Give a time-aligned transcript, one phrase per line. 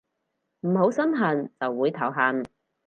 [0.61, 2.43] 唔好身痕就唔會頭痕